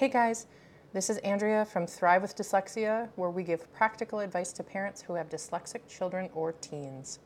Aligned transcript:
Hey 0.00 0.08
guys, 0.08 0.46
this 0.94 1.10
is 1.10 1.18
Andrea 1.18 1.62
from 1.66 1.86
Thrive 1.86 2.22
with 2.22 2.34
Dyslexia, 2.34 3.10
where 3.16 3.28
we 3.28 3.42
give 3.42 3.70
practical 3.74 4.20
advice 4.20 4.50
to 4.54 4.62
parents 4.62 5.02
who 5.02 5.12
have 5.12 5.28
dyslexic 5.28 5.86
children 5.86 6.30
or 6.32 6.52
teens. 6.52 7.18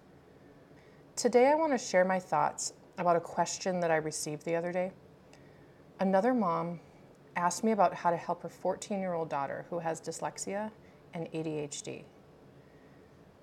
Today 1.15 1.47
I 1.47 1.55
want 1.55 1.71
to 1.71 1.79
share 1.79 2.05
my 2.05 2.19
thoughts 2.19 2.73
about 2.99 3.15
a 3.15 3.21
question 3.21 3.79
that 3.79 3.93
I 3.93 3.97
received 3.99 4.45
the 4.45 4.57
other 4.57 4.73
day. 4.73 4.91
Another 6.01 6.35
mom 6.35 6.81
asked 7.37 7.63
me 7.63 7.71
about 7.71 7.95
how 7.95 8.11
to 8.11 8.17
help 8.17 8.43
her 8.43 8.49
14 8.49 8.99
year 8.99 9.15
old 9.15 9.31
daughter 9.31 9.67
who 9.71 9.79
has 9.79 10.01
dyslexia 10.01 10.73
and 11.13 11.31
ADHD. 11.31 12.03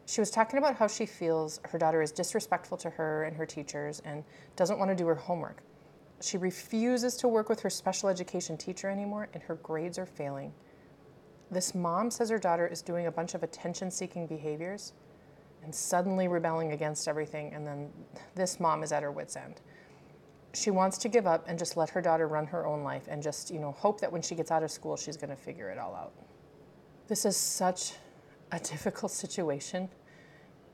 She 0.08 0.20
was 0.20 0.30
talking 0.30 0.58
about 0.58 0.76
how 0.76 0.88
she 0.88 1.06
feels 1.06 1.62
her 1.70 1.78
daughter 1.78 2.02
is 2.02 2.12
disrespectful 2.12 2.76
to 2.80 2.90
her 2.90 3.24
and 3.24 3.38
her 3.38 3.46
teachers 3.46 4.02
and 4.04 4.26
doesn't 4.58 4.78
want 4.78 4.92
to 4.92 4.96
do 4.96 5.08
her 5.08 5.16
homework. 5.16 5.64
She 6.22 6.38
refuses 6.38 7.16
to 7.18 7.28
work 7.28 7.50
with 7.50 7.62
her 7.62 7.70
special 7.70 8.08
education 8.08 8.58
teacher 8.58 8.90
anymore, 8.90 9.30
and 9.34 9.42
her 9.44 9.56
grades 9.56 9.98
are 9.98 10.06
failing. 10.06 10.54
This 11.50 11.74
mom 11.76 12.12
says 12.12 12.30
her 12.30 12.40
daughter 12.40 12.68
is 12.68 12.82
doing 12.82 13.08
a 13.08 13.12
bunch 13.12 13.34
of 13.34 13.44
attention 13.44 13.92
seeking 13.92 14.28
behaviors 14.28 14.94
and 15.64 15.74
suddenly 15.74 16.28
rebelling 16.28 16.72
against 16.72 17.08
everything, 17.08 17.54
and 17.54 17.66
then 17.66 17.90
this 18.36 18.60
mom 18.60 18.84
is 18.84 18.92
at 18.92 19.04
her 19.04 19.12
wits' 19.12 19.36
end. 19.36 19.62
She 20.54 20.70
wants 20.70 20.98
to 21.00 21.10
give 21.10 21.28
up 21.28 21.46
and 21.48 21.58
just 21.58 21.78
let 21.78 21.90
her 21.92 22.02
daughter 22.02 22.28
run 22.28 22.46
her 22.48 22.66
own 22.66 22.84
life 22.84 23.08
and 23.08 23.22
just, 23.22 23.52
you 23.52 23.60
know, 23.60 23.72
hope 23.72 24.00
that 24.02 24.12
when 24.12 24.22
she 24.22 24.36
gets 24.36 24.52
out 24.52 24.64
of 24.64 24.72
school, 24.72 24.98
she's 24.98 25.18
going 25.18 25.30
to 25.30 25.36
figure 25.36 25.70
it 25.70 25.78
all 25.78 25.96
out. 25.96 26.14
This 27.08 27.26
is 27.26 27.38
such 27.38 27.94
a 28.52 28.60
difficult 28.60 29.12
situation. 29.12 29.90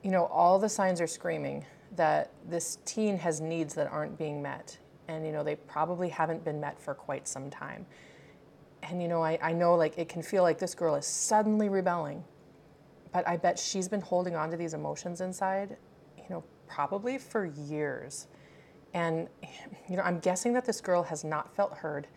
You 0.04 0.12
know, 0.12 0.26
all 0.26 0.60
the 0.60 0.70
signs 0.70 1.00
are 1.00 1.08
screaming 1.08 1.66
that 1.96 2.32
this 2.50 2.80
teen 2.86 3.18
has 3.18 3.40
needs 3.40 3.74
that 3.76 3.88
aren't 3.91 4.18
being 4.18 4.41
met 4.41 4.77
and 5.08 5.26
you 5.26 5.32
know 5.32 5.44
they 5.44 5.56
probably 5.56 6.10
haven't 6.10 6.44
been 6.44 6.60
met 6.60 6.80
for 6.80 6.94
quite 6.94 7.28
some 7.28 7.50
time. 7.50 7.86
And 8.84 9.02
you 9.02 9.08
know 9.08 9.24
I, 9.24 9.40
I 9.42 9.54
know 9.54 9.76
like 9.76 9.98
it 9.98 10.10
can 10.10 10.22
feel 10.22 10.44
like 10.44 10.60
this 10.60 10.76
girl 10.76 10.96
is 10.96 11.06
suddenly 11.06 11.70
rebelling 11.70 12.24
but 13.14 13.27
i 13.27 13.38
bet 13.38 13.58
she's 13.58 13.88
been 13.88 14.02
holding 14.02 14.36
on 14.36 14.52
to 14.52 14.58
these 14.58 14.74
emotions 14.74 15.22
inside 15.22 15.77
you 16.18 16.26
know 16.30 16.44
probably 16.68 17.18
for 17.18 17.46
years. 17.46 18.27
And 18.94 19.27
you 19.90 19.98
know 19.98 20.04
i'm 20.04 20.20
guessing 20.20 20.54
that 20.54 20.66
this 20.66 20.82
girl 20.82 21.04
has 21.04 21.24
not 21.24 21.55
felt 21.55 21.74
heard 21.74 22.08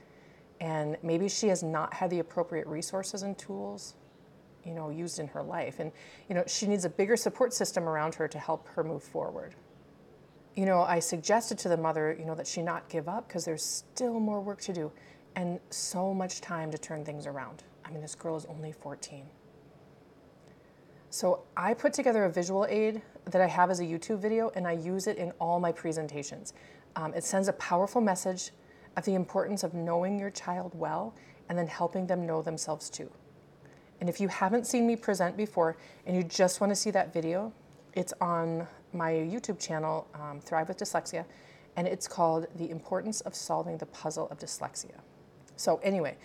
and 0.60 0.96
maybe 1.02 1.28
she 1.28 1.48
has 1.48 1.62
not 1.62 1.94
had 1.94 2.10
the 2.10 2.18
appropriate 2.18 2.66
resources 2.66 3.22
and 3.22 3.36
tools 3.38 3.94
you 4.64 4.74
know 4.74 4.90
used 4.90 5.18
in 5.18 5.26
her 5.28 5.42
life. 5.42 5.80
And 5.80 5.90
you 6.28 6.34
know 6.34 6.44
she 6.46 6.66
needs 6.66 6.84
a 6.84 6.90
bigger 6.90 7.16
support 7.16 7.52
system 7.54 7.88
around 7.88 8.14
her 8.16 8.28
to 8.28 8.38
help 8.38 8.68
her 8.68 8.84
move 8.84 9.02
forward 9.02 9.54
you 10.56 10.66
know, 10.66 10.82
I 10.82 10.98
suggested 10.98 11.58
to 11.58 11.68
the 11.68 11.76
mother, 11.76 12.16
you 12.18 12.24
know, 12.24 12.34
that 12.34 12.46
she 12.46 12.62
not 12.62 12.88
give 12.88 13.08
up 13.08 13.28
because 13.28 13.44
there's 13.44 13.64
still 13.64 14.18
more 14.18 14.40
work 14.40 14.60
to 14.62 14.72
do 14.72 14.90
and 15.36 15.60
so 15.70 16.12
much 16.12 16.40
time 16.40 16.70
to 16.70 16.78
turn 16.78 17.04
things 17.04 17.26
around. 17.26 17.62
I 17.84 17.90
mean, 17.90 18.02
this 18.02 18.14
girl 18.14 18.36
is 18.36 18.44
only 18.46 18.72
14. 18.72 19.24
So 21.10 21.42
I 21.56 21.74
put 21.74 21.92
together 21.92 22.24
a 22.24 22.30
visual 22.30 22.66
aid 22.68 23.02
that 23.26 23.40
I 23.40 23.46
have 23.46 23.70
as 23.70 23.80
a 23.80 23.84
YouTube 23.84 24.20
video 24.20 24.50
and 24.54 24.66
I 24.66 24.72
use 24.72 25.06
it 25.06 25.18
in 25.18 25.32
all 25.40 25.58
my 25.60 25.72
presentations. 25.72 26.52
Um, 26.96 27.14
it 27.14 27.24
sends 27.24 27.48
a 27.48 27.52
powerful 27.54 28.00
message 28.00 28.50
of 28.96 29.04
the 29.04 29.14
importance 29.14 29.62
of 29.62 29.74
knowing 29.74 30.18
your 30.18 30.30
child 30.30 30.72
well 30.74 31.14
and 31.48 31.58
then 31.58 31.66
helping 31.66 32.06
them 32.06 32.26
know 32.26 32.42
themselves 32.42 32.90
too. 32.90 33.10
And 34.00 34.08
if 34.08 34.20
you 34.20 34.28
haven't 34.28 34.66
seen 34.66 34.86
me 34.86 34.96
present 34.96 35.36
before 35.36 35.76
and 36.06 36.16
you 36.16 36.22
just 36.22 36.60
want 36.60 36.70
to 36.70 36.76
see 36.76 36.90
that 36.92 37.12
video, 37.12 37.52
it's 37.94 38.12
on 38.20 38.66
my 38.92 39.12
YouTube 39.12 39.58
channel, 39.58 40.06
um, 40.14 40.40
Thrive 40.40 40.68
with 40.68 40.78
Dyslexia, 40.78 41.24
and 41.76 41.86
it's 41.86 42.08
called 42.08 42.46
The 42.56 42.70
Importance 42.70 43.20
of 43.22 43.34
Solving 43.34 43.78
the 43.78 43.86
Puzzle 43.86 44.28
of 44.28 44.38
Dyslexia. 44.38 45.00
So, 45.56 45.78
anyway, 45.82 46.16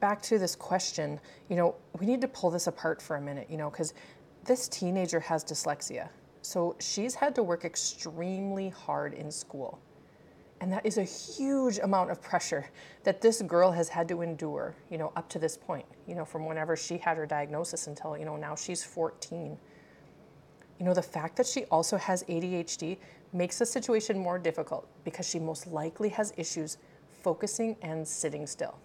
back 0.00 0.20
to 0.22 0.38
this 0.38 0.54
question, 0.56 1.20
you 1.48 1.56
know, 1.56 1.76
we 1.98 2.06
need 2.06 2.20
to 2.20 2.28
pull 2.28 2.50
this 2.50 2.66
apart 2.66 3.00
for 3.00 3.16
a 3.16 3.20
minute, 3.20 3.48
you 3.50 3.56
know, 3.56 3.70
because 3.70 3.94
this 4.44 4.68
teenager 4.68 5.20
has 5.20 5.44
dyslexia. 5.44 6.08
So, 6.42 6.76
she's 6.78 7.14
had 7.14 7.34
to 7.36 7.42
work 7.42 7.64
extremely 7.64 8.68
hard 8.68 9.14
in 9.14 9.30
school. 9.30 9.80
And 10.60 10.72
that 10.72 10.86
is 10.86 10.98
a 10.98 11.04
huge 11.04 11.78
amount 11.78 12.10
of 12.10 12.22
pressure 12.22 12.66
that 13.02 13.20
this 13.20 13.42
girl 13.42 13.70
has 13.72 13.88
had 13.88 14.08
to 14.08 14.22
endure, 14.22 14.74
you 14.90 14.98
know, 14.98 15.12
up 15.16 15.28
to 15.30 15.38
this 15.38 15.56
point, 15.56 15.84
you 16.06 16.14
know, 16.14 16.24
from 16.24 16.46
whenever 16.46 16.76
she 16.76 16.96
had 16.96 17.16
her 17.16 17.26
diagnosis 17.26 17.86
until, 17.86 18.16
you 18.16 18.24
know, 18.24 18.36
now 18.36 18.54
she's 18.54 18.82
14. 18.82 19.58
You 20.78 20.84
know, 20.84 20.94
the 20.94 21.02
fact 21.02 21.36
that 21.36 21.46
she 21.46 21.64
also 21.66 21.96
has 21.96 22.24
ADHD 22.24 22.98
makes 23.32 23.58
the 23.58 23.66
situation 23.66 24.18
more 24.18 24.38
difficult 24.38 24.88
because 25.04 25.28
she 25.28 25.38
most 25.38 25.66
likely 25.66 26.08
has 26.10 26.32
issues 26.36 26.78
focusing 27.22 27.76
and 27.82 28.06
sitting 28.06 28.46
still. 28.46 28.78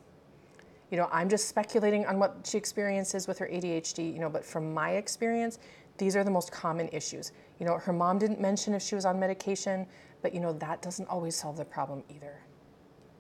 You 0.91 0.97
know, 0.97 1.09
I'm 1.11 1.29
just 1.29 1.47
speculating 1.47 2.05
on 2.05 2.17
what 2.17 2.47
she 2.49 2.57
experiences 2.57 3.27
with 3.27 3.37
her 3.39 3.47
ADHD, 3.47 4.11
you 4.11 4.19
know, 4.19 4.29
but 4.29 4.43
from 4.43 4.73
my 4.73 4.91
experience, 4.91 5.59
these 5.97 6.15
are 6.15 6.23
the 6.23 6.31
most 6.31 6.51
common 6.51 6.89
issues. 6.89 7.31
You 7.59 7.65
know, 7.65 7.77
her 7.77 7.93
mom 7.93 8.17
didn't 8.17 8.39
mention 8.39 8.73
if 8.73 8.81
she 8.81 8.95
was 8.95 9.05
on 9.05 9.19
medication, 9.19 9.85
but 10.21 10.33
you 10.33 10.39
know, 10.39 10.53
that 10.53 10.81
doesn't 10.81 11.07
always 11.07 11.35
solve 11.35 11.57
the 11.57 11.65
problem 11.65 12.03
either. 12.09 12.39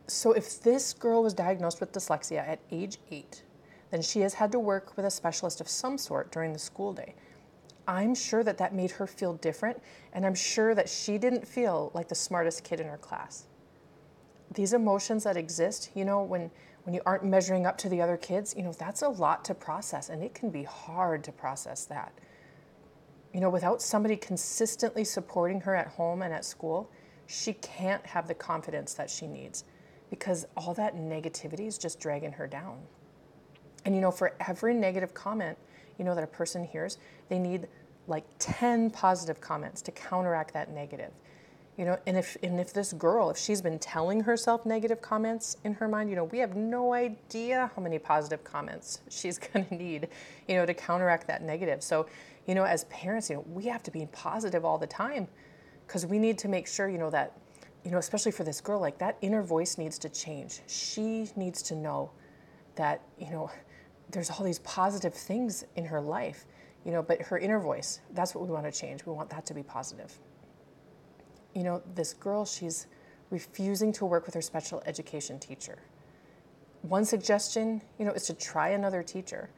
So 0.07 0.31
if 0.31 0.61
this 0.61 0.93
girl 0.93 1.21
was 1.21 1.33
diagnosed 1.33 1.79
with 1.79 1.91
dyslexia 1.91 2.39
at 2.47 2.59
age 2.71 2.97
eight, 3.11 3.43
then 3.91 4.01
she 4.01 4.21
has 4.21 4.33
had 4.33 4.51
to 4.53 4.59
work 4.59 4.95
with 4.95 5.05
a 5.05 5.11
specialist 5.11 5.61
of 5.61 5.67
some 5.67 5.97
sort 5.97 6.31
during 6.31 6.53
the 6.53 6.59
school 6.59 6.93
day. 6.93 7.13
I'm 7.89 8.13
sure 8.13 8.43
that 8.43 8.59
that 8.59 8.75
made 8.75 8.91
her 8.91 9.07
feel 9.07 9.33
different, 9.33 9.81
and 10.13 10.23
I'm 10.23 10.35
sure 10.35 10.75
that 10.75 10.87
she 10.87 11.17
didn't 11.17 11.47
feel 11.47 11.89
like 11.95 12.07
the 12.07 12.13
smartest 12.13 12.63
kid 12.63 12.79
in 12.79 12.85
her 12.85 12.97
class. 12.97 13.47
These 14.53 14.73
emotions 14.73 15.23
that 15.23 15.35
exist, 15.35 15.89
you 15.95 16.05
know, 16.05 16.21
when, 16.21 16.51
when 16.83 16.93
you 16.93 17.01
aren't 17.07 17.25
measuring 17.25 17.65
up 17.65 17.79
to 17.79 17.89
the 17.89 17.99
other 17.99 18.15
kids, 18.15 18.53
you 18.55 18.61
know, 18.61 18.73
that's 18.73 19.01
a 19.01 19.09
lot 19.09 19.43
to 19.45 19.55
process, 19.55 20.09
and 20.09 20.23
it 20.23 20.35
can 20.35 20.51
be 20.51 20.61
hard 20.61 21.23
to 21.23 21.31
process 21.31 21.85
that. 21.85 22.13
You 23.33 23.41
know, 23.41 23.49
without 23.49 23.81
somebody 23.81 24.15
consistently 24.15 25.03
supporting 25.03 25.59
her 25.61 25.75
at 25.75 25.87
home 25.87 26.21
and 26.21 26.31
at 26.31 26.45
school, 26.45 26.91
she 27.25 27.53
can't 27.53 28.05
have 28.05 28.27
the 28.27 28.35
confidence 28.35 28.93
that 28.93 29.09
she 29.09 29.25
needs 29.25 29.63
because 30.11 30.45
all 30.55 30.75
that 30.75 30.95
negativity 30.95 31.65
is 31.65 31.79
just 31.79 31.99
dragging 31.99 32.33
her 32.33 32.45
down. 32.45 32.77
And 33.83 33.95
you 33.95 34.01
know, 34.01 34.11
for 34.11 34.35
every 34.47 34.75
negative 34.75 35.15
comment, 35.15 35.57
you 35.97 36.05
know, 36.05 36.15
that 36.15 36.23
a 36.23 36.27
person 36.27 36.63
hears, 36.63 36.97
they 37.29 37.37
need 37.37 37.67
like 38.09 38.25
10 38.39 38.89
positive 38.91 39.39
comments 39.39 39.81
to 39.83 39.91
counteract 39.91 40.53
that 40.53 40.71
negative. 40.71 41.11
You 41.77 41.85
know, 41.85 41.97
and 42.07 42.17
if 42.17 42.35
and 42.43 42.59
if 42.59 42.73
this 42.73 42.91
girl, 42.91 43.29
if 43.29 43.37
she's 43.37 43.61
been 43.61 43.79
telling 43.79 44.19
herself 44.19 44.65
negative 44.65 45.01
comments 45.01 45.55
in 45.63 45.73
her 45.75 45.87
mind, 45.87 46.09
you 46.09 46.17
know, 46.17 46.25
we 46.25 46.39
have 46.39 46.57
no 46.57 46.93
idea 46.93 47.71
how 47.73 47.81
many 47.81 47.97
positive 47.97 48.43
comments 48.43 48.99
she's 49.09 49.37
going 49.37 49.65
to 49.65 49.75
need, 49.75 50.09
you 50.49 50.55
know, 50.55 50.65
to 50.65 50.73
counteract 50.73 51.25
that 51.27 51.41
negative. 51.41 51.81
So, 51.81 52.07
you 52.47 52.55
know, 52.55 52.65
as 52.65 52.83
parents, 52.85 53.29
you 53.29 53.37
know, 53.37 53.45
we 53.53 53.63
have 53.67 53.81
to 53.83 53.91
be 53.91 54.07
positive 54.11 54.65
all 54.65 54.77
the 54.77 54.87
time 54.87 55.29
because 55.87 56.05
we 56.05 56.19
need 56.19 56.37
to 56.39 56.49
make 56.49 56.67
sure, 56.67 56.89
you 56.89 56.97
know, 56.97 57.09
that 57.11 57.31
you 57.85 57.91
know, 57.91 57.97
especially 57.97 58.31
for 58.31 58.43
this 58.43 58.59
girl, 58.59 58.79
like 58.79 58.97
that 58.97 59.17
inner 59.21 59.41
voice 59.41 59.77
needs 59.77 59.97
to 59.99 60.09
change. 60.09 60.59
She 60.67 61.29
needs 61.35 61.61
to 61.63 61.75
know 61.75 62.11
that, 62.75 63.01
you 63.17 63.29
know, 63.29 63.49
there's 64.11 64.29
all 64.29 64.43
these 64.43 64.59
positive 64.59 65.13
things 65.13 65.63
in 65.75 65.85
her 65.85 66.01
life 66.01 66.45
you 66.85 66.91
know, 66.91 67.01
but 67.01 67.21
her 67.21 67.37
inner 67.37 67.59
voice, 67.59 68.01
that's 68.13 68.33
what 68.33 68.45
we 68.45 68.51
want 68.51 68.65
to 68.65 68.71
change. 68.71 69.05
We 69.05 69.13
want 69.13 69.29
that 69.29 69.45
to 69.47 69.53
be 69.53 69.63
positive. 69.63 70.17
You 71.53 71.63
know, 71.63 71.81
this 71.95 72.13
girl, 72.13 72.45
she's 72.45 72.87
refusing 73.29 73.91
to 73.93 74.05
work 74.05 74.25
with 74.25 74.35
her 74.35 74.41
special 74.41 74.81
education 74.85 75.39
teacher. 75.39 75.79
One 76.81 77.03
suggestion, 77.05 77.81
you 77.97 78.05
know, 78.05 78.11
is 78.11 78.23
to 78.27 78.33
try 78.33 78.69
another 78.69 79.03
teacher. 79.03 79.49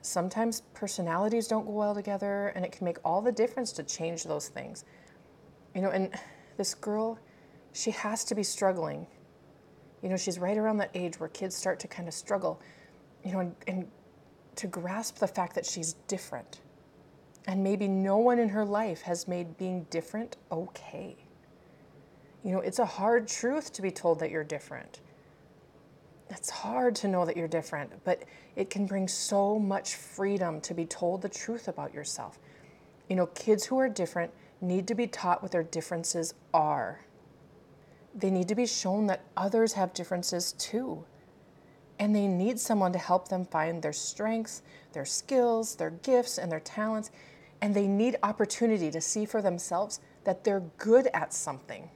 Sometimes 0.00 0.62
personalities 0.72 1.48
don't 1.48 1.66
go 1.66 1.72
well 1.72 1.94
together, 1.94 2.52
and 2.54 2.64
it 2.64 2.72
can 2.72 2.84
make 2.84 2.98
all 3.04 3.20
the 3.20 3.32
difference 3.32 3.72
to 3.72 3.82
change 3.82 4.24
those 4.24 4.48
things. 4.48 4.84
You 5.74 5.82
know, 5.82 5.90
and 5.90 6.14
this 6.56 6.74
girl, 6.74 7.18
she 7.72 7.90
has 7.90 8.24
to 8.24 8.34
be 8.34 8.42
struggling. 8.42 9.06
You 10.02 10.08
know, 10.08 10.16
she's 10.16 10.38
right 10.38 10.56
around 10.56 10.78
that 10.78 10.90
age 10.94 11.20
where 11.20 11.28
kids 11.28 11.54
start 11.54 11.78
to 11.80 11.88
kind 11.88 12.08
of 12.08 12.14
struggle, 12.14 12.60
you 13.24 13.32
know, 13.32 13.40
and, 13.40 13.56
and 13.66 13.88
to 14.56 14.66
grasp 14.66 15.18
the 15.18 15.26
fact 15.26 15.54
that 15.54 15.66
she's 15.66 15.94
different. 16.08 16.60
And 17.46 17.62
maybe 17.62 17.86
no 17.86 18.16
one 18.18 18.38
in 18.38 18.48
her 18.48 18.64
life 18.64 19.02
has 19.02 19.28
made 19.28 19.56
being 19.56 19.86
different 19.90 20.36
okay. 20.50 21.16
You 22.42 22.52
know, 22.52 22.60
it's 22.60 22.78
a 22.78 22.84
hard 22.84 23.28
truth 23.28 23.72
to 23.74 23.82
be 23.82 23.90
told 23.90 24.18
that 24.20 24.30
you're 24.30 24.44
different. 24.44 25.00
It's 26.30 26.50
hard 26.50 26.96
to 26.96 27.08
know 27.08 27.24
that 27.24 27.36
you're 27.36 27.46
different, 27.46 27.92
but 28.04 28.24
it 28.56 28.68
can 28.68 28.86
bring 28.86 29.06
so 29.06 29.58
much 29.58 29.94
freedom 29.94 30.60
to 30.62 30.74
be 30.74 30.84
told 30.84 31.22
the 31.22 31.28
truth 31.28 31.68
about 31.68 31.94
yourself. 31.94 32.38
You 33.08 33.14
know, 33.14 33.26
kids 33.26 33.64
who 33.64 33.78
are 33.78 33.88
different 33.88 34.32
need 34.60 34.88
to 34.88 34.94
be 34.94 35.06
taught 35.06 35.42
what 35.42 35.52
their 35.52 35.62
differences 35.62 36.34
are. 36.52 37.04
They 38.14 38.30
need 38.30 38.48
to 38.48 38.54
be 38.54 38.66
shown 38.66 39.06
that 39.06 39.22
others 39.36 39.74
have 39.74 39.92
differences 39.92 40.52
too 40.52 41.04
and 41.98 42.14
they 42.14 42.26
need 42.26 42.60
someone 42.60 42.92
to 42.92 42.98
help 42.98 43.28
them 43.28 43.44
find 43.44 43.82
their 43.82 43.92
strengths, 43.92 44.62
their 44.92 45.04
skills, 45.04 45.76
their 45.76 45.90
gifts, 45.90 46.38
and 46.38 46.50
their 46.50 46.60
talents. 46.60 47.10
And 47.62 47.74
they 47.74 47.86
need 47.86 48.16
opportunity 48.22 48.90
to 48.90 49.00
see 49.00 49.24
for 49.24 49.40
themselves 49.40 50.00
that 50.24 50.44
they're 50.44 50.62
good 50.78 51.08
at 51.14 51.32
something. 51.32 51.88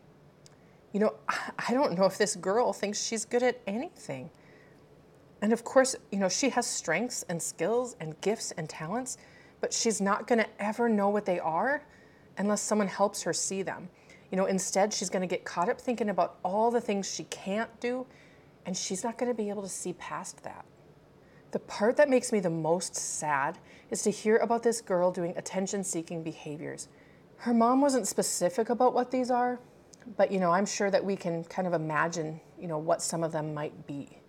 You 0.93 1.01
know, 1.01 1.15
I 1.69 1.73
don't 1.75 1.97
know 1.99 2.07
if 2.07 2.19
this 2.19 2.37
girl 2.37 2.73
thinks 2.73 3.03
she's 3.05 3.25
good 3.25 3.43
at 3.43 3.61
anything. 3.67 4.31
And 5.43 5.53
of 5.53 5.65
course, 5.65 5.97
you 6.11 6.19
know, 6.19 6.29
she 6.29 6.51
has 6.51 6.67
strengths 6.67 7.25
and 7.29 7.41
skills 7.43 7.97
and 8.01 8.19
gifts 8.21 8.53
and 8.53 8.69
talents, 8.69 9.19
but 9.61 9.73
she's 9.73 10.01
not 10.01 10.27
going 10.27 10.39
to 10.39 10.49
ever 10.59 10.89
know 10.89 11.09
what 11.09 11.25
they 11.25 11.39
are 11.39 11.83
unless 12.39 12.61
someone 12.61 12.89
helps 12.89 13.23
her 13.23 13.33
see 13.33 13.63
them. 13.63 13.89
You 14.31 14.37
know, 14.37 14.47
instead, 14.47 14.93
she's 14.93 15.11
going 15.11 15.23
to 15.23 15.27
get 15.27 15.45
caught 15.45 15.69
up 15.69 15.81
thinking 15.81 16.09
about 16.09 16.37
all 16.45 16.71
the 16.71 16.81
things 16.81 17.13
she 17.13 17.25
can't 17.25 17.69
do, 17.81 18.07
and 18.71 18.77
she's 18.77 19.03
not 19.03 19.19
going 19.19 19.29
to 19.29 19.35
be 19.35 19.49
able 19.49 19.63
to 19.63 19.69
see 19.69 19.93
past 19.95 20.45
that. 20.45 20.65
The 21.51 21.59
part 21.59 21.97
that 21.97 22.09
makes 22.09 22.31
me 22.31 22.39
the 22.39 22.51
most 22.51 22.95
sad 22.95 23.59
is 23.91 24.01
to 24.03 24.13
hear 24.13 24.37
about 24.37 24.63
this 24.63 24.81
girl 24.81 25.11
doing 25.11 25.37
attention 25.37 25.83
seeking 25.83 26.23
behaviors. 26.23 26.87
Her 27.39 27.53
mom 27.53 27.81
wasn't 27.81 28.07
specific 28.07 28.71
about 28.71 28.95
what 28.95 29.11
these 29.11 29.29
are, 29.29 29.59
but 30.17 30.31
you 30.31 30.39
know, 30.39 30.53
I'm 30.53 30.67
sure 30.67 30.89
that 30.89 31.05
we 31.05 31.17
can 31.17 31.43
kind 31.43 31.67
of 31.67 31.75
imagine, 31.75 32.41
you 32.61 32.69
know, 32.69 32.79
what 32.79 33.03
some 33.03 33.25
of 33.25 33.33
them 33.33 33.53
might 33.53 33.89
be. 33.89 34.21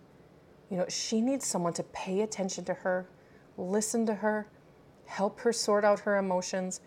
You 0.70 0.78
know, 0.78 0.86
she 0.88 1.20
needs 1.20 1.46
someone 1.46 1.74
to 1.74 1.84
pay 1.84 2.22
attention 2.22 2.64
to 2.64 2.74
her, 2.74 3.06
listen 3.56 4.06
to 4.06 4.14
her, 4.14 4.48
help 5.06 5.38
her 5.38 5.52
sort 5.52 5.84
out 5.84 6.00
her 6.00 6.16
emotions, 6.16 6.80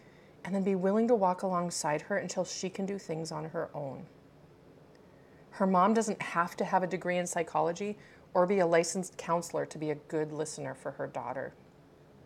and 0.43 0.53
then 0.53 0.63
be 0.63 0.75
willing 0.75 1.07
to 1.07 1.15
walk 1.15 1.43
alongside 1.43 2.01
her 2.01 2.17
until 2.17 2.43
she 2.43 2.69
can 2.69 2.85
do 2.85 2.97
things 2.97 3.31
on 3.31 3.45
her 3.45 3.69
own. 3.73 4.07
Her 5.55 5.65
mom 5.65 5.93
doesn't 5.93 6.21
have 6.21 6.57
to 6.57 6.65
have 6.65 6.83
a 6.83 6.87
degree 6.87 7.17
in 7.17 7.25
psychology 7.25 7.97
or 8.33 8.45
be 8.45 8.59
a 8.59 8.67
licensed 8.67 9.17
counselor 9.17 9.65
to 9.65 9.77
be 9.77 9.91
a 9.91 9.95
good 9.95 10.33
listener 10.33 10.75
for 10.75 10.91
her 10.91 11.07
daughter. 11.07 11.53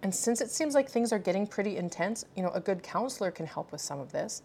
And 0.01 0.13
since 0.13 0.41
it 0.41 0.49
seems 0.49 0.73
like 0.73 0.89
things 0.89 1.13
are 1.13 1.19
getting 1.19 1.45
pretty 1.45 1.77
intense, 1.77 2.25
you 2.35 2.41
know, 2.41 2.49
a 2.55 2.59
good 2.59 2.81
counselor 2.81 3.29
can 3.29 3.45
help 3.45 3.71
with 3.71 3.81
some 3.81 3.99
of 3.99 4.11
this. 4.11 4.41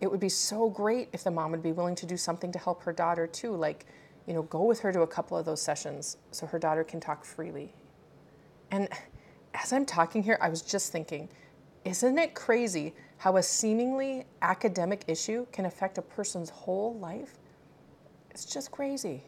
It 0.00 0.08
would 0.08 0.20
be 0.20 0.28
so 0.28 0.70
great 0.70 1.08
if 1.12 1.24
the 1.24 1.32
mom 1.32 1.50
would 1.50 1.64
be 1.64 1.72
willing 1.72 1.96
to 1.96 2.06
do 2.06 2.16
something 2.16 2.52
to 2.52 2.60
help 2.60 2.84
her 2.84 2.92
daughter 2.92 3.26
too, 3.26 3.56
like, 3.56 3.86
you 4.28 4.34
know, 4.34 4.42
go 4.42 4.62
with 4.62 4.78
her 4.80 4.92
to 4.92 5.00
a 5.00 5.06
couple 5.06 5.36
of 5.36 5.44
those 5.44 5.60
sessions 5.60 6.18
so 6.30 6.46
her 6.46 6.60
daughter 6.60 6.84
can 6.84 7.00
talk 7.00 7.24
freely. 7.24 7.74
And 8.70 8.88
as 9.54 9.72
I'm 9.72 9.84
talking 9.84 10.22
here, 10.22 10.38
I 10.40 10.48
was 10.48 10.62
just 10.62 10.92
thinking, 10.92 11.28
isn't 11.84 12.18
it 12.18 12.36
crazy 12.36 12.94
how 13.16 13.36
a 13.36 13.42
seemingly 13.42 14.26
academic 14.42 15.02
issue 15.08 15.44
can 15.50 15.66
affect 15.66 15.98
a 15.98 16.02
person's 16.02 16.50
whole 16.50 16.94
life? 17.00 17.40
It's 18.32 18.46
just 18.46 18.70
crazy. 18.70 19.22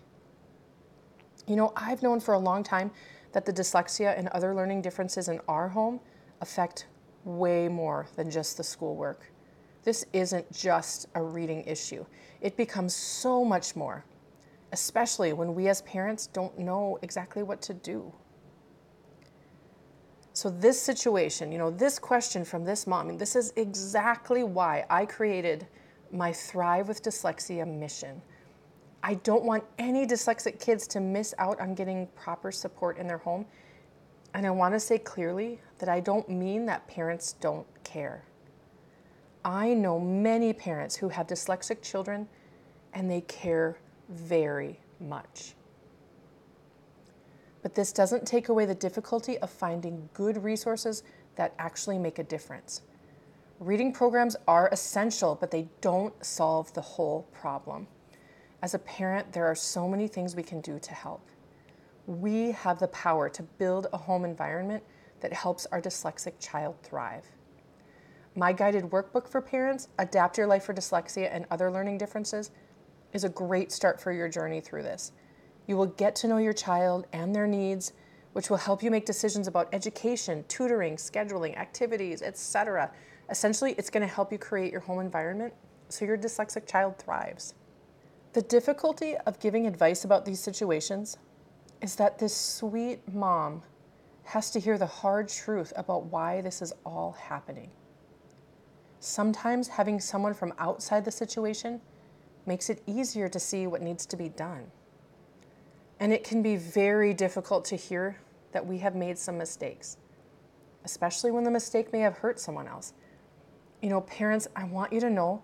You 1.47 1.57
know, 1.57 1.75
I've 1.77 2.03
known 2.03 2.21
for 2.21 2.33
a 2.33 2.39
long 2.39 2.63
time 2.63 2.91
that 3.33 3.45
the 3.45 3.53
dyslexia 3.53 4.19
and 4.19 4.29
other 4.29 4.55
learning 4.55 4.81
differences 4.81 5.29
in 5.29 5.41
our 5.47 5.69
home 5.69 6.01
affect 6.41 6.87
way 7.25 7.69
more 7.69 8.07
than 8.17 8.31
just 8.31 8.57
the 8.57 8.65
schoolwork. 8.65 9.31
This 9.83 10.07
isn't 10.15 10.51
just 10.51 11.07
a 11.15 11.23
reading 11.23 11.65
issue, 11.65 12.07
it 12.41 12.57
becomes 12.57 12.97
so 12.97 13.45
much 13.45 13.77
more, 13.77 14.07
especially 14.73 15.35
when 15.35 15.55
we 15.55 15.69
as 15.69 15.83
parents 15.83 16.27
don't 16.29 16.59
know 16.59 16.99
exactly 17.03 17.43
what 17.43 17.61
to 17.63 17.75
do. 17.75 18.11
So, 20.33 20.49
this 20.49 20.81
situation, 20.81 21.53
you 21.53 21.59
know, 21.59 21.71
this 21.71 21.99
question 21.99 22.43
from 22.43 22.65
this 22.65 22.87
mom, 22.87 23.11
and 23.11 23.19
this 23.19 23.37
is 23.37 23.53
exactly 23.57 24.43
why 24.45 24.87
I 24.89 25.05
created 25.05 25.67
my 26.11 26.33
Thrive 26.33 26.89
with 26.89 27.03
Dyslexia 27.03 27.69
mission 27.69 28.23
I 29.07 29.15
don't 29.17 29.45
want 29.45 29.63
any 29.79 30.07
dyslexic 30.07 30.59
kids 30.59 30.87
to 30.89 30.99
miss 30.99 31.35
out 31.37 31.61
on 31.61 31.75
getting 31.75 32.07
proper 32.17 32.51
support 32.51 32.97
in 32.97 33.07
their 33.07 33.19
home. 33.19 33.45
And 34.33 34.47
I 34.47 34.51
want 34.51 34.73
to 34.73 34.81
say 34.81 34.97
clearly 34.99 35.61
that 35.79 35.91
I 35.91 36.01
don't 36.01 36.27
mean 36.31 36.65
that 36.67 36.89
parents 36.89 37.35
don't 37.35 37.67
care. 37.85 38.25
I 39.45 39.75
know 39.75 40.01
many 40.01 40.55
parents 40.55 40.97
who 40.97 41.11
have 41.11 41.27
dyslexic 41.27 41.83
children 41.83 42.27
and 42.95 43.11
they 43.11 43.21
care 43.21 43.77
very 44.09 44.81
much. 44.99 45.53
But 47.61 47.75
this 47.75 47.93
doesn't 47.93 48.27
take 48.27 48.49
away 48.49 48.65
the 48.65 48.75
difficulty 48.75 49.37
of 49.39 49.51
finding 49.51 50.09
good 50.15 50.43
resources 50.43 51.03
that 51.37 51.53
actually 51.59 51.99
make 51.99 52.19
a 52.19 52.25
difference. 52.25 52.81
Reading 53.61 53.93
programs 53.93 54.35
are 54.49 54.71
essential, 54.73 55.37
but 55.39 55.51
they 55.51 55.69
don't 55.83 56.15
solve 56.25 56.73
the 56.73 56.81
whole 56.81 57.29
problem. 57.35 57.87
As 58.65 58.73
a 58.73 58.79
parent, 58.79 59.31
there 59.31 59.45
are 59.45 59.55
so 59.55 59.87
many 59.87 60.09
things 60.09 60.35
we 60.35 60.43
can 60.43 60.63
do 60.63 60.79
to 60.79 60.95
help. 60.95 61.29
We 62.07 62.53
have 62.53 62.79
the 62.79 62.89
power 62.89 63.29
to 63.29 63.43
build 63.43 63.89
a 63.93 63.99
home 63.99 64.25
environment 64.25 64.83
that 65.21 65.35
helps 65.35 65.67
our 65.67 65.83
dyslexic 65.83 66.33
child 66.41 66.77
thrive. 66.83 67.27
My 68.35 68.55
guided 68.55 68.85
workbook 68.85 69.29
for 69.29 69.43
parents, 69.43 69.89
Adapt 69.99 70.39
Your 70.39 70.47
Life 70.47 70.65
for 70.65 70.73
Dyslexia 70.73 71.29
and 71.31 71.45
Other 71.51 71.71
Learning 71.71 71.99
Differences, 71.99 72.53
is 73.13 73.23
a 73.23 73.29
great 73.29 73.71
start 73.71 74.01
for 74.01 74.13
your 74.13 74.31
journey 74.31 74.63
through 74.63 74.85
this. 74.85 75.13
You 75.67 75.77
will 75.77 75.89
get 75.89 76.17
to 76.17 76.27
know 76.27 76.39
your 76.39 76.55
child 76.55 77.07
and 77.13 77.35
their 77.35 77.47
needs, 77.47 77.93
which 78.33 78.49
will 78.49 78.57
help 78.57 78.83
you 78.83 78.91
make 78.91 79.05
decisions 79.05 79.47
about 79.47 79.69
education, 79.75 80.43
tutoring, 80.49 80.97
scheduling, 80.97 81.55
activities, 81.59 82.23
etc. 82.23 82.91
Essentially, 83.29 83.75
it's 83.77 83.91
going 83.91 84.09
to 84.09 84.15
help 84.15 84.33
you 84.33 84.39
create 84.39 84.73
your 84.73 84.81
home 84.81 85.01
environment 85.01 85.53
so 85.91 86.07
your 86.07 86.17
dyslexic 86.17 86.67
child 86.67 86.97
thrives. 86.97 87.53
The 88.35 88.43
difficulty 88.43 89.17
of 89.27 89.39
giving 89.39 89.65
advice 89.65 90.05
about 90.05 90.25
these 90.25 90.41
situations 90.41 91.19
is 91.81 91.95
that 91.97 92.19
this 92.19 92.37
sweet 92.37 93.01
mom 93.15 93.63
has 94.25 94.51
to 94.51 94.59
hear 94.59 94.77
the 94.77 94.87
hard 94.87 95.29
truth 95.29 95.73
about 95.77 96.07
why 96.07 96.41
this 96.41 96.61
is 96.61 96.73
all 96.85 97.13
happening. 97.13 97.71
Sometimes 98.99 99.69
having 99.69 100.01
someone 100.01 100.35
from 100.35 100.53
outside 100.59 101.05
the 101.05 101.13
situation 101.13 101.81
makes 102.45 102.71
it 102.71 102.83
easier 102.89 103.29
to 103.29 103.39
see 103.39 103.69
what 103.69 103.83
needs 103.83 104.05
to 104.07 104.17
be 104.17 104.31
done. 104.31 104.65
And 106.01 106.13
it 106.13 106.25
can 106.25 106.43
be 106.43 106.57
very 106.57 107.15
difficult 107.15 107.65
to 107.67 107.77
hear 107.77 108.19
that 108.51 108.67
we 108.67 108.79
have 108.79 108.97
made 108.97 109.17
some 109.17 109.39
mistakes, 109.39 109.97
especially 110.85 111.31
when 111.31 111.45
the 111.45 111.53
mistake 111.53 111.93
may 111.93 112.01
have 112.01 112.19
hurt 112.19 112.41
someone 112.41 112.67
else. 112.67 112.95
You 113.81 113.91
know, 113.91 114.01
parents, 114.01 114.49
I 114.57 114.65
want 114.65 114.93
you 114.93 114.99
to 115.01 115.11
know 115.11 115.43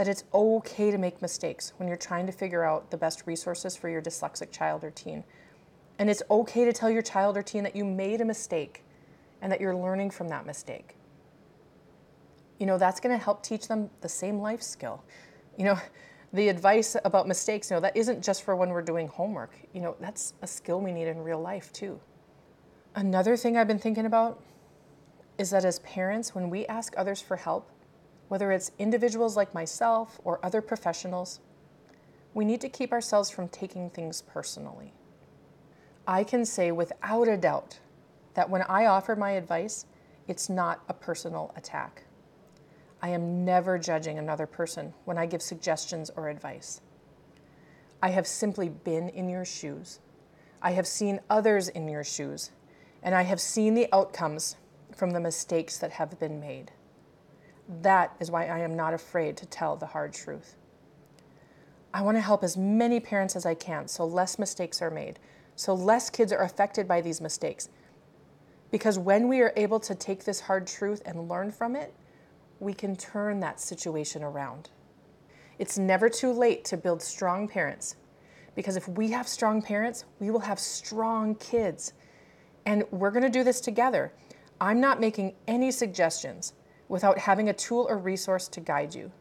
that 0.00 0.08
it's 0.08 0.24
okay 0.32 0.90
to 0.90 0.96
make 0.96 1.20
mistakes 1.20 1.74
when 1.76 1.86
you're 1.86 1.94
trying 1.94 2.24
to 2.24 2.32
figure 2.32 2.64
out 2.64 2.90
the 2.90 2.96
best 2.96 3.24
resources 3.26 3.76
for 3.76 3.90
your 3.90 4.00
dyslexic 4.00 4.50
child 4.50 4.82
or 4.82 4.90
teen. 4.90 5.22
And 5.98 6.08
it's 6.08 6.22
okay 6.30 6.64
to 6.64 6.72
tell 6.72 6.88
your 6.88 7.02
child 7.02 7.36
or 7.36 7.42
teen 7.42 7.64
that 7.64 7.76
you 7.76 7.84
made 7.84 8.22
a 8.22 8.24
mistake 8.24 8.82
and 9.42 9.52
that 9.52 9.60
you're 9.60 9.76
learning 9.76 10.08
from 10.08 10.28
that 10.28 10.46
mistake. 10.46 10.96
You 12.58 12.64
know, 12.64 12.78
that's 12.78 12.98
going 12.98 13.14
to 13.14 13.22
help 13.22 13.42
teach 13.42 13.68
them 13.68 13.90
the 14.00 14.08
same 14.08 14.38
life 14.38 14.62
skill. 14.62 15.04
You 15.58 15.66
know, 15.66 15.78
the 16.32 16.48
advice 16.48 16.96
about 17.04 17.28
mistakes, 17.28 17.68
you 17.68 17.76
know, 17.76 17.80
that 17.82 17.94
isn't 17.94 18.24
just 18.24 18.42
for 18.42 18.56
when 18.56 18.70
we're 18.70 18.80
doing 18.80 19.06
homework. 19.06 19.52
You 19.74 19.82
know, 19.82 19.96
that's 20.00 20.32
a 20.40 20.46
skill 20.46 20.80
we 20.80 20.92
need 20.92 21.08
in 21.08 21.18
real 21.18 21.42
life 21.42 21.74
too. 21.74 22.00
Another 22.94 23.36
thing 23.36 23.58
I've 23.58 23.68
been 23.68 23.78
thinking 23.78 24.06
about 24.06 24.42
is 25.36 25.50
that 25.50 25.66
as 25.66 25.80
parents, 25.80 26.34
when 26.34 26.48
we 26.48 26.64
ask 26.68 26.94
others 26.96 27.20
for 27.20 27.36
help, 27.36 27.70
whether 28.30 28.52
it's 28.52 28.70
individuals 28.78 29.36
like 29.36 29.52
myself 29.52 30.20
or 30.22 30.38
other 30.44 30.62
professionals, 30.62 31.40
we 32.32 32.44
need 32.44 32.60
to 32.60 32.68
keep 32.68 32.92
ourselves 32.92 33.28
from 33.28 33.48
taking 33.48 33.90
things 33.90 34.22
personally. 34.22 34.92
I 36.06 36.22
can 36.22 36.44
say 36.44 36.70
without 36.70 37.26
a 37.26 37.36
doubt 37.36 37.80
that 38.34 38.48
when 38.48 38.62
I 38.62 38.86
offer 38.86 39.16
my 39.16 39.32
advice, 39.32 39.84
it's 40.28 40.48
not 40.48 40.84
a 40.88 40.94
personal 40.94 41.52
attack. 41.56 42.04
I 43.02 43.08
am 43.08 43.44
never 43.44 43.80
judging 43.80 44.16
another 44.16 44.46
person 44.46 44.94
when 45.06 45.18
I 45.18 45.26
give 45.26 45.42
suggestions 45.42 46.08
or 46.14 46.28
advice. 46.28 46.82
I 48.00 48.10
have 48.10 48.28
simply 48.28 48.68
been 48.68 49.08
in 49.08 49.28
your 49.28 49.44
shoes. 49.44 49.98
I 50.62 50.70
have 50.70 50.86
seen 50.86 51.18
others 51.28 51.68
in 51.68 51.88
your 51.88 52.04
shoes, 52.04 52.52
and 53.02 53.12
I 53.12 53.22
have 53.22 53.40
seen 53.40 53.74
the 53.74 53.88
outcomes 53.92 54.54
from 54.94 55.10
the 55.10 55.18
mistakes 55.18 55.78
that 55.78 55.90
have 55.90 56.16
been 56.20 56.38
made. 56.38 56.70
That 57.82 58.16
is 58.18 58.30
why 58.30 58.46
I 58.46 58.58
am 58.58 58.74
not 58.74 58.94
afraid 58.94 59.36
to 59.38 59.46
tell 59.46 59.76
the 59.76 59.86
hard 59.86 60.12
truth. 60.12 60.56
I 61.94 62.02
want 62.02 62.16
to 62.16 62.20
help 62.20 62.42
as 62.42 62.56
many 62.56 62.98
parents 62.98 63.36
as 63.36 63.46
I 63.46 63.54
can 63.54 63.86
so 63.86 64.04
less 64.04 64.38
mistakes 64.38 64.82
are 64.82 64.90
made, 64.90 65.18
so 65.54 65.74
less 65.74 66.10
kids 66.10 66.32
are 66.32 66.42
affected 66.42 66.88
by 66.88 67.00
these 67.00 67.20
mistakes. 67.20 67.68
Because 68.70 68.98
when 68.98 69.28
we 69.28 69.40
are 69.40 69.52
able 69.56 69.80
to 69.80 69.94
take 69.94 70.24
this 70.24 70.40
hard 70.40 70.66
truth 70.66 71.02
and 71.04 71.28
learn 71.28 71.50
from 71.50 71.76
it, 71.76 71.94
we 72.58 72.74
can 72.74 72.96
turn 72.96 73.40
that 73.40 73.60
situation 73.60 74.22
around. 74.22 74.70
It's 75.58 75.78
never 75.78 76.08
too 76.08 76.32
late 76.32 76.64
to 76.66 76.76
build 76.76 77.02
strong 77.02 77.48
parents 77.48 77.96
because 78.54 78.76
if 78.76 78.88
we 78.88 79.10
have 79.10 79.28
strong 79.28 79.62
parents, 79.62 80.04
we 80.18 80.30
will 80.30 80.40
have 80.40 80.58
strong 80.58 81.34
kids. 81.36 81.92
And 82.66 82.84
we're 82.90 83.10
going 83.10 83.22
to 83.22 83.30
do 83.30 83.44
this 83.44 83.60
together. 83.60 84.12
I'm 84.60 84.80
not 84.80 85.00
making 85.00 85.34
any 85.46 85.70
suggestions 85.70 86.52
without 86.90 87.18
having 87.18 87.48
a 87.48 87.52
tool 87.52 87.86
or 87.88 87.96
resource 87.96 88.48
to 88.48 88.60
guide 88.60 88.94
you. 88.94 89.12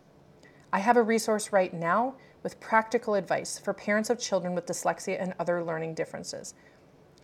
I 0.74 0.80
have 0.80 0.98
a 0.98 1.04
resource 1.04 1.54
right 1.54 1.72
now 1.72 2.16
with 2.42 2.60
practical 2.60 3.14
advice 3.14 3.60
for 3.60 3.74
parents 3.74 4.10
of 4.10 4.20
children 4.20 4.56
with 4.56 4.66
dyslexia 4.66 5.22
and 5.22 5.36
other 5.40 5.64
learning 5.64 5.94
differences. 5.94 6.56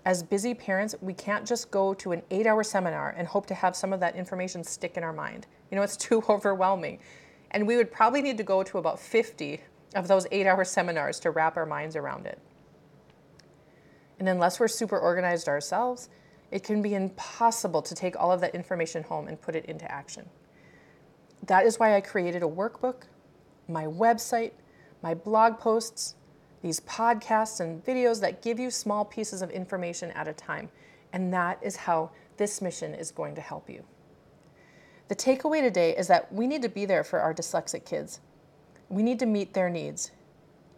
As 0.06 0.22
busy 0.22 0.54
parents, 0.54 0.94
we 1.02 1.16
can't 1.16 1.48
just 1.48 1.72
go 1.72 1.96
to 1.96 2.12
an 2.12 2.22
eight 2.30 2.46
hour 2.46 2.64
seminar 2.64 3.16
and 3.18 3.28
hope 3.28 3.48
to 3.48 3.56
have 3.56 3.76
some 3.76 3.92
of 3.92 4.00
that 4.02 4.16
information 4.16 4.64
stick 4.64 4.98
in 4.98 5.04
our 5.04 5.12
mind. 5.12 5.48
You 5.72 5.78
know, 5.78 5.82
it's 5.82 5.98
too 6.08 6.24
overwhelming. 6.30 7.00
And 7.52 7.66
we 7.66 7.76
would 7.76 7.92
probably 7.92 8.22
need 8.22 8.38
to 8.38 8.44
go 8.44 8.62
to 8.62 8.78
about 8.78 9.00
50 9.00 9.62
of 9.96 10.08
those 10.08 10.28
eight 10.32 10.46
hour 10.46 10.64
seminars 10.64 11.20
to 11.22 11.32
wrap 11.32 11.58
our 11.58 11.66
minds 11.66 11.96
around 11.96 12.28
it. 12.28 12.40
And 14.20 14.30
unless 14.30 14.60
we're 14.60 14.68
super 14.68 15.00
organized 15.00 15.48
ourselves, 15.48 16.10
it 16.56 16.64
can 16.64 16.82
be 16.82 16.96
impossible 16.96 17.82
to 17.82 17.94
take 17.94 18.18
all 18.18 18.32
of 18.32 18.40
that 18.40 18.56
information 18.56 19.04
home 19.04 19.28
and 19.28 19.42
put 19.42 19.58
it 19.58 19.66
into 19.66 19.92
action. 19.92 20.26
That 21.48 21.66
is 21.66 21.78
why 21.78 21.98
I 21.98 22.00
created 22.00 22.44
a 22.44 22.48
workbook, 22.48 23.08
my 23.68 23.84
website, 23.84 24.54
my 25.04 25.14
blog 25.16 25.60
posts, 25.60 26.16
these 26.62 26.80
podcasts 26.80 27.60
and 27.60 27.84
videos 27.84 28.22
that 28.22 28.42
give 28.42 28.58
you 28.58 28.72
small 28.72 29.04
pieces 29.04 29.42
of 29.42 29.50
information 29.50 30.12
at 30.12 30.30
a 30.30 30.34
time. 30.34 30.70
And 31.12 31.34
that 31.34 31.60
is 31.62 31.76
how 31.76 32.12
this 32.38 32.62
mission 32.62 32.94
is 32.96 33.12
going 33.12 33.36
to 33.36 33.42
help 33.42 33.70
you. 33.70 33.84
The 35.10 35.16
takeaway 35.16 35.60
today 35.60 35.94
is 35.98 36.08
that 36.08 36.32
we 36.32 36.48
need 36.48 36.62
to 36.62 36.70
be 36.70 36.86
there 36.86 37.04
for 37.04 37.20
our 37.20 37.34
dyslexic 37.34 37.84
kids. 37.84 38.22
We 38.88 39.04
need 39.04 39.20
to 39.20 39.26
meet 39.26 39.54
their 39.54 39.70
needs, 39.70 40.12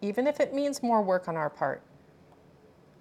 even 0.02 0.26
if 0.26 0.40
it 0.40 0.52
means 0.52 0.82
more 0.82 1.02
work 1.02 1.28
on 1.28 1.36
our 1.36 1.48
part. 1.48 1.84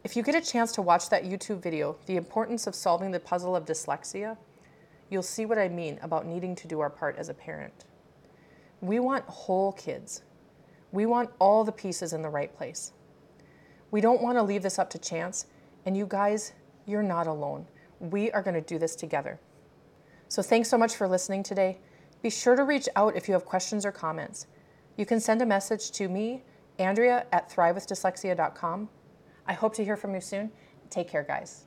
If 0.04 0.16
you 0.16 0.24
get 0.24 0.36
a 0.36 0.42
chance 0.42 0.72
to 0.74 0.82
watch 0.82 1.10
that 1.10 1.24
YouTube 1.24 1.62
video, 1.62 1.98
The 2.06 2.18
Importance 2.18 2.68
of 2.68 2.76
Solving 2.76 3.12
the 3.12 3.20
Puzzle 3.20 3.56
of 3.56 3.66
Dyslexia, 3.66 4.38
you'll 5.10 5.24
see 5.24 5.46
what 5.46 5.58
I 5.58 5.68
mean 5.68 6.00
about 6.02 6.26
needing 6.26 6.56
to 6.56 6.68
do 6.68 6.80
our 6.80 6.90
part 6.90 7.18
as 7.18 7.30
a 7.30 7.34
parent. 7.34 7.86
We 8.82 9.00
want 9.00 9.26
whole 9.26 9.72
kids. 9.74 10.22
We 10.92 11.06
want 11.06 11.32
all 11.40 11.64
the 11.64 11.72
pieces 11.72 12.14
in 12.14 12.22
the 12.22 12.30
right 12.30 12.56
place. 12.56 12.94
We 13.92 14.02
don't 14.02 14.22
want 14.22 14.38
to 14.38 14.44
leave 14.44 14.64
this 14.64 14.80
up 14.80 14.90
to 14.92 15.00
chance, 15.00 15.48
and 15.86 15.98
you 15.98 16.06
guys, 16.06 16.54
you're 16.86 17.04
not 17.04 17.28
alone. 17.28 17.66
We 18.00 18.32
are 18.32 18.44
going 18.44 18.54
to 18.54 18.62
do 18.62 18.78
this 18.78 18.96
together. 18.96 19.40
So 20.28 20.42
thanks 20.42 20.70
so 20.70 20.78
much 20.78 20.96
for 20.96 21.08
listening 21.08 21.44
today. 21.44 21.80
Be 22.22 22.30
sure 22.30 22.56
to 22.56 22.64
reach 22.64 22.88
out 22.96 23.16
if 23.16 23.28
you 23.28 23.34
have 23.34 23.46
questions 23.46 23.86
or 23.86 23.92
comments. 23.92 24.48
You 24.96 25.06
can 25.06 25.20
send 25.20 25.42
a 25.42 25.46
message 25.46 25.92
to 25.92 26.08
me, 26.08 26.44
Andrea 26.80 27.26
at 27.32 27.50
thrivewithdyslexia.com. 27.50 28.90
I 29.48 29.54
hope 29.54 29.74
to 29.76 29.86
hear 29.86 29.96
from 29.96 30.14
you 30.14 30.22
soon. 30.22 30.52
Take 30.90 31.08
care, 31.10 31.24
guys. 31.24 31.66